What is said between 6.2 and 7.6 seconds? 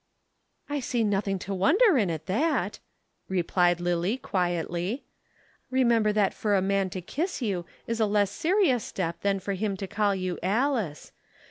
for a man to kiss